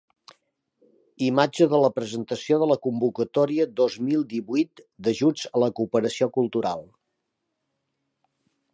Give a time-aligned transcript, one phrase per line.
[1.25, 6.87] Imatge de la presentació de la convocatòria dos mil divuit d'ajuts a la cooperació cultural.